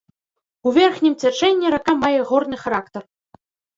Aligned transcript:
У 0.69 0.73
верхнім 0.77 1.13
цячэнні 1.25 1.67
рака 1.75 1.93
мае 2.07 2.17
горны 2.33 2.57
характар. 2.67 3.01